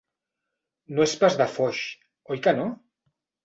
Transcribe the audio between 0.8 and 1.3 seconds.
No és